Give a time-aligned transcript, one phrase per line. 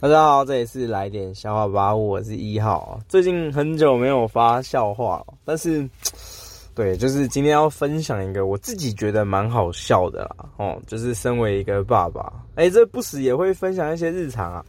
[0.00, 3.00] 大家好，这里是来点笑话吧，我是一号。
[3.08, 5.88] 最近很久没有发笑话了，但是，
[6.74, 10.46] 对，就是今天要分享一个我自己觉得蛮好笑的啦。
[10.58, 14.62] 哦，就是身为一个爸爸，哎，这不时也会分享一些日常啊。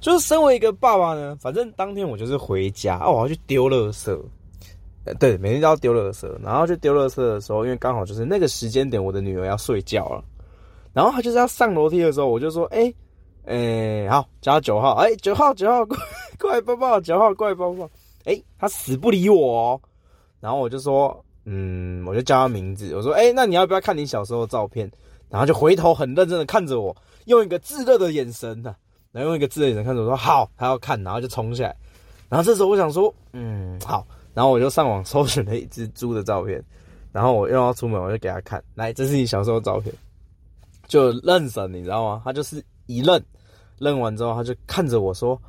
[0.00, 4.18] 就是身为一个爸爸呢，反正当天我就是回家，哦，我要去丢垃圾。
[5.04, 10.24] 呃，对，每天都要丢垃圾，然后去丢垃圾的时候，因为刚好就是那个时间点，我的女儿要睡觉了，
[10.92, 12.92] 然后她就是要上楼梯的时候，我就说，哎。
[13.44, 14.94] 哎、好，叫他九号。
[14.94, 15.96] 哎、欸，九号，九号，过
[16.38, 17.00] 过来抱抱。
[17.00, 17.90] 九号，过来抱抱。
[18.24, 19.80] 哎、他死不理我哦。
[20.38, 22.94] 然后我就说，嗯，我就叫他名字。
[22.94, 24.88] 我说，哎、那你要不要看你小时候的照片？
[25.28, 28.76] 然后就回头很认真的看着我，用一个炙热的眼神啊，
[29.10, 31.74] 然后用一个炙热的眼神看着我说，好，他要看，然后就冲起来。
[32.28, 34.06] 然后这时候我想说，嗯，好。
[34.34, 36.62] 然后我就上网搜寻了一只猪的照片，
[37.10, 39.92] 然后我又要出门，我就给他看，来，这是你小时候照片，
[40.86, 42.22] 就认神，你知道吗？
[42.24, 42.64] 他就是。
[42.86, 43.18] 一愣，
[43.78, 45.40] 愣完之后，他就看着我说：“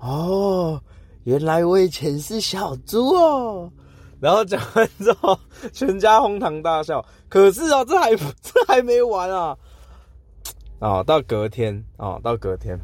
[0.00, 0.80] 哦，
[1.24, 3.70] 原来我以前是小猪哦。”
[4.20, 5.38] 然后讲完之后，
[5.72, 7.04] 全家哄堂大笑。
[7.28, 9.56] 可是哦，这还这还没完啊！
[10.78, 12.78] 哦，到隔天哦，到隔天，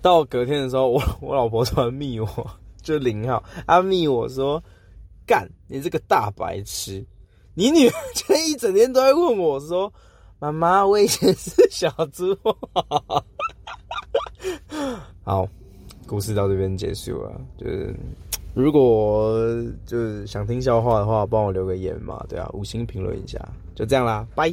[0.00, 2.28] 到隔天的时候，我我老婆突然密我，
[2.82, 4.62] 就零号，她密我说
[5.26, 7.04] ：“干，你这个大白痴！
[7.54, 9.92] 你女儿今天一整天都在问我说。”
[10.38, 12.36] 妈妈，我以前是小猪。
[15.24, 15.46] 好，
[16.06, 17.40] 故事到这边结束了。
[17.56, 17.94] 就是
[18.54, 19.38] 如果
[19.86, 23.38] 就是想听笑话的话，帮我留个言嘛，对啊，五星评论一下，
[23.74, 24.52] 就这样啦，拜。